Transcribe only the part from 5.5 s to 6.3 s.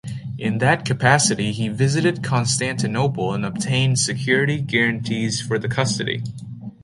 the Custody.